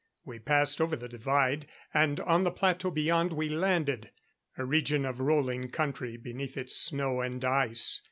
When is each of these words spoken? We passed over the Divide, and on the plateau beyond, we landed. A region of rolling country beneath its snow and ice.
We 0.25 0.39
passed 0.39 0.81
over 0.81 0.95
the 0.95 1.07
Divide, 1.07 1.67
and 1.93 2.19
on 2.21 2.43
the 2.43 2.49
plateau 2.49 2.89
beyond, 2.89 3.33
we 3.33 3.49
landed. 3.49 4.09
A 4.57 4.65
region 4.65 5.05
of 5.05 5.19
rolling 5.19 5.69
country 5.69 6.17
beneath 6.17 6.57
its 6.57 6.75
snow 6.75 7.21
and 7.21 7.45
ice. 7.45 7.99